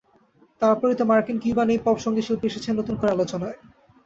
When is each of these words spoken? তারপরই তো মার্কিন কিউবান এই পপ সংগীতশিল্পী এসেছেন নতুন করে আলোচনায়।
তারপরই 0.61 0.95
তো 0.99 1.03
মার্কিন 1.11 1.37
কিউবান 1.43 1.67
এই 1.73 1.79
পপ 1.85 1.97
সংগীতশিল্পী 2.05 2.45
এসেছেন 2.49 2.73
নতুন 2.79 2.95
করে 2.99 3.13
আলোচনায়। 3.13 3.57